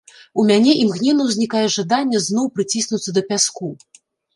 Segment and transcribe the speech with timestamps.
[0.43, 3.77] У мяне імгненна ўзнікае жаданне зноў прыціснуцца да пяску.